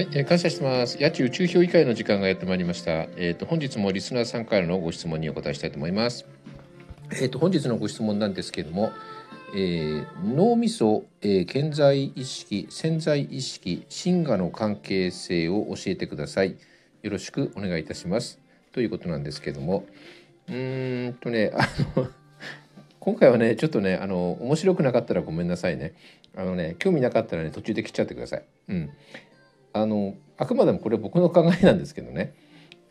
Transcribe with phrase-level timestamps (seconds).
[0.00, 0.96] はい、えー感謝してます。
[0.96, 3.06] 八千宇宙評議会の時間がやってまいりました。
[3.18, 6.24] えっ、と本日もリスナーさんからのご質問にお答えしたいと思います。
[7.20, 8.92] えっ、と本日のご質問なんですけれども、
[9.54, 16.56] えー脳みそ、えー健在意識、潜在意識、真我の関係性を教えてください。
[17.02, 18.40] よろしくお願いいたします。
[18.72, 19.84] ということなんですけれども、
[20.48, 21.68] うーんとね、あ
[22.00, 22.08] の
[23.00, 25.92] 今回はねちょっとねあの面白くなかったらごめんなさいね。
[26.34, 28.44] あのね興味なかったらね途中で切っちゃってください。
[28.68, 28.90] うん。
[29.72, 32.34] あのあくまでもこれ僕の考えなんですけどね。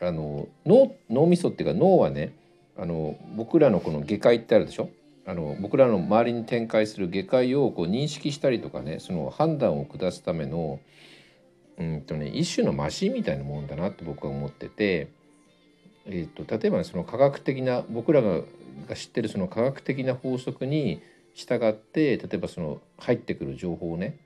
[0.02, 2.34] あの脳脳みそっていうか脳はね
[2.78, 4.90] あの僕らのこの下界ってあるでしょ？
[5.26, 10.80] あの僕らの周りに展開する下界をこう認識したりとかねその判断を下すための
[11.78, 15.10] うんと、ね、一種のマシンみたいなもんだなって僕は思ってて、
[16.06, 18.42] えー、と例えばその科学的な僕らが
[18.88, 21.02] が知ってるその科学的な法則に
[21.34, 24.18] 従って例えばその入ってくる情報をね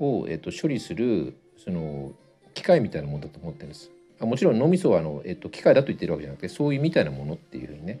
[0.00, 2.12] を、えー、と処理するその
[2.54, 3.90] 機械みたいなものだと思ってるんです。
[4.20, 8.00] あもちろん脳みそはあの、えっと、機械だと言ってるわけじゃなくてそういうみたいなものっていうふうにね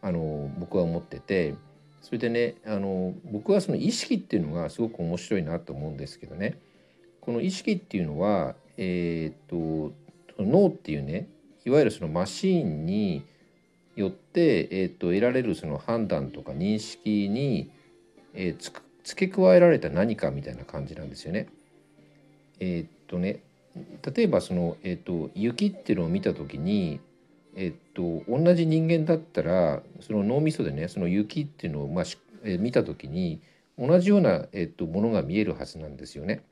[0.00, 1.54] あの僕は思ってて
[2.00, 6.58] それでねあの僕はその意識っていうのがすごく面白いなと思うんですけどね
[7.20, 9.92] この意識っていうのは、えーっと
[10.38, 11.28] 脳っていうね
[11.64, 13.24] いわゆるそのマシーンに
[13.94, 17.70] よって、えーっと得られるその判断とか認識に、
[18.34, 18.72] えー
[19.04, 21.48] 付け加えられた何かみたいな感じなんですよね。
[22.62, 23.42] えーっとね
[24.14, 27.00] 例えばその、えーっと雪っていうのを見た時に、
[27.56, 32.04] えーっと同じ人間だったらその脳みそでねその雪っていうのを、まあ
[32.44, 33.40] えー見た時に
[33.76, 36.44] 同じような、えーっとものが見えるはずなんですよね。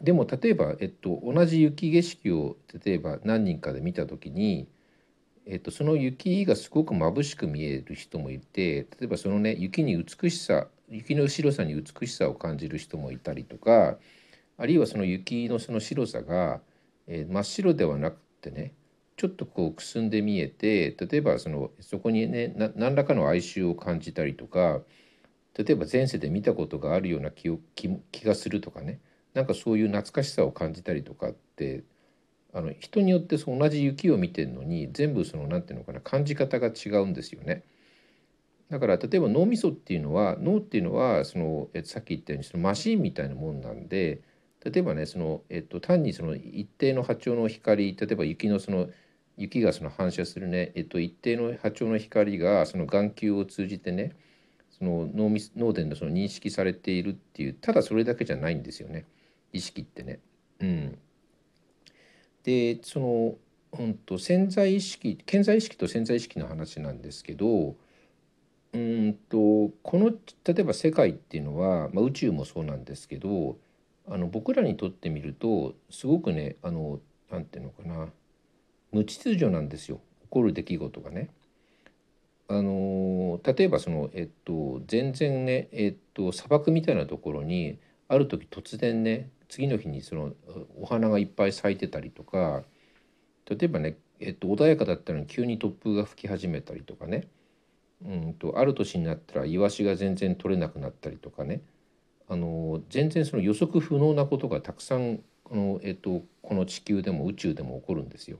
[0.00, 4.68] でも例えば、えっと、同じ雪景色を例えば何人かで見た時に、
[5.44, 13.98] えっと、その雪がすごく眩しく見える人もいて例えばそのね雪に美しさ雪の白さに美しさを感じる人もいたりとか
[14.58, 16.60] あるいはその雪のその白さが、
[17.06, 18.74] えー真っ白ではなくてね
[19.16, 24.80] ちょっとこうくすんで見えて例えばそのそこにね何らかの哀愁を感じたりとか
[25.56, 29.00] 例えば前世で見たことがあるような気を気気がするとかね
[29.34, 31.84] なんかそういう懐かしさを感じたりとかって
[32.52, 37.64] あの人によってその同じ雪を見てるのに全部その何ていうのかな感じ方が違うんですよね。
[38.70, 44.22] だから例えば脳みそっていうのは脳っていうのはそのさっき言ったようにそのマシンみたいなもんなんで
[44.70, 48.88] 例えばねその、えっと、単にその一定の波長の光例えば雪のその
[49.36, 54.16] 雪がその反射するね、えっと、一定の波長の光がその眼球を通じてね
[54.78, 59.06] その脳み脳でのその認識されているっていうただそれだけじゃないんですよね
[59.52, 60.20] 意識ってね。
[60.60, 60.98] うん、
[62.42, 63.34] でその、
[63.78, 67.76] うん、と潜在意識潜在意識と潜在意識の話なんですけど
[68.72, 70.10] うんとこの
[70.44, 73.56] 例えば世界っていうのは、まあ、宇宙もそうなんですけど
[74.10, 78.08] あの僕らにとってみるとすごくねあのなていうのかな
[78.92, 80.00] 無秩序なんですよ。
[80.22, 81.30] 起こる出来事がね。
[82.50, 90.32] あの例えばその、えっと、全然ね、えっと、砂漠みたいなところにある時突然ね次の日にその
[90.80, 92.62] お花がいっぱい咲いてたりとか
[93.44, 97.28] 例えばね、えっと、穏やかだったのに急に突風が吹き始めたりとかね。
[98.04, 101.62] うんとある年になったらイワシが全然取れなくなったりとかね。
[102.28, 108.38] あの全然その予測不能なことがたくさんこの,、えっと、この地球でも宇宙でも起こるんですよ。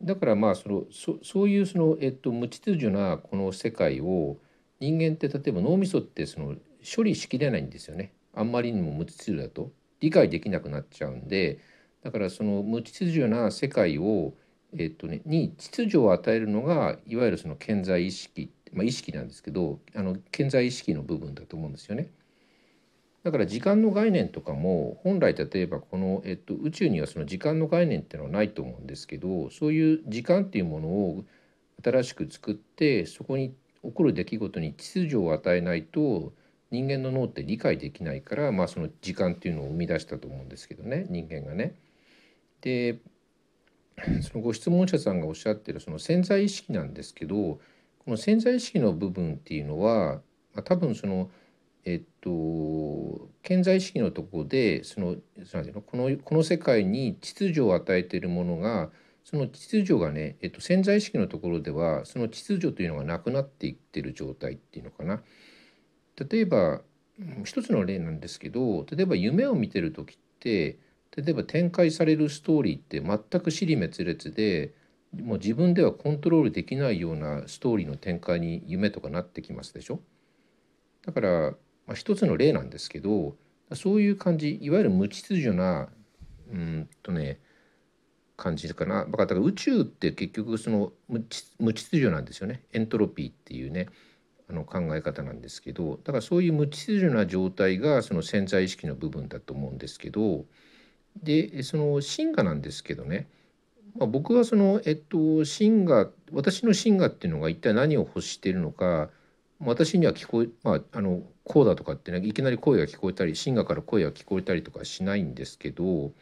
[0.00, 4.38] だからまあそのそそういうその、えっと、無秩序なこの世界を
[4.80, 6.56] 人間って例えば脳みそってその
[6.96, 11.60] 処理しきれないんですよねあんまりにも無秩序だと理解できなくなっちゃうんで
[12.02, 14.34] だからその無秩序な世界を、
[14.76, 22.10] えっとね、に秩序を与えるのがいわゆるその健在意識、まあ、意識なんですけどあの健在意識の部分だと思うんですよね。
[23.22, 31.24] だから時間の概念とかも本来例えばこの、えっと、宇宙にはその時間の概念っていうのはないと思うんですけどそういう時間っていうものを
[31.84, 33.54] 新しく作ってそこに
[33.84, 36.32] 起こる出来事に秩序を与えないと
[36.72, 41.76] 人間の脳って理解できないから、まあ、その時間っていうのを生み出したと思うんですけどね人間がね。
[42.60, 42.98] で
[44.22, 47.60] そのご質問者さんがおっしゃってるその潜在意識なんですけど
[48.04, 50.20] この潜在意識の部分っていうのは、
[50.54, 51.30] まあ、多分その
[51.84, 58.90] えっと健在意識のところでそのそのこのこの世界に秩序を与えているものが
[59.24, 65.22] その秩序がね、えっと、潜在意識のところではその秩序というのがなくなっていってる状態っていうのかな。
[66.16, 66.82] 例えば
[67.44, 70.78] 一つの例なんですけど例えば夢を見てる時って
[71.16, 74.74] 例えば展開されるストーリーって全く尻滅裂で
[75.20, 80.00] もう自分ではコントロールできないようなストーリーの展開に夢とかなってきますでしょ？
[81.04, 81.50] だから、
[81.86, 83.36] まあ、一つの例なんですけど
[83.74, 85.88] そういう感じいわゆる無秩序な
[86.50, 87.40] うんとね
[88.36, 89.04] 感じかな。
[89.04, 92.62] だから宇宙って結局その無秩序なんですよね。
[92.72, 93.88] エントロピーっていうね
[94.48, 100.46] あの考え方なんですけどだからそういう無秩序な状態がその潜在意識の部分だと思うんですけど
[101.22, 103.28] でその真我なんですけどね、
[103.96, 109.10] まあ、僕はそのえっと真我私の真我っていうのが一体何を欲しているのか
[109.60, 116.12] 私には聞こえまああのこうだとかってねいきなり声が聞こえたり真我から声が聞こえたりとかしないんですけど、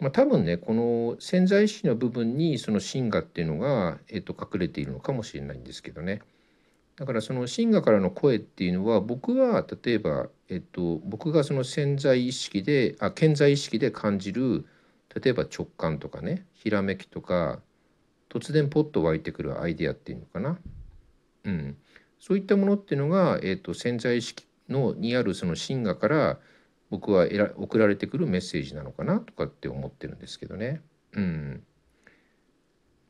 [0.00, 6.20] まあ、多分ねこの潜在意識の部分にその真我っていうのが、えっと、隠れているのかもしれないんですけどね。
[6.96, 14.64] だからその真我からの声っていうのは僕は例えば、えっと、僕がその潜在意識であ潜在意識で感じる
[15.16, 17.60] 例えば直感とかねひらめきとか
[18.28, 20.58] 突然ポッと湧いてくるアイデアっていうのかな、
[21.44, 21.76] うん、
[22.18, 26.38] そういったものっていうのが、えっと、潜在意識のにあるその真我から
[26.90, 27.26] 僕は
[27.56, 30.82] 送られてくるメッセージなのかなとかって思ってるんですけどね。
[31.12, 31.62] うん、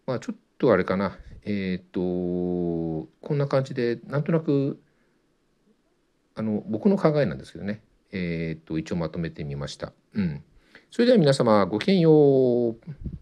[0.06, 1.19] まあちょっとあれかな。
[1.43, 4.81] えっ、ー、とこんな感じでなんとなく
[6.35, 7.82] あの僕の考えなんですけどね。
[8.12, 9.93] えっ、ー、と一応まとめてみました。
[10.14, 10.43] うん、
[10.90, 13.15] それでは皆様ごきげんよう。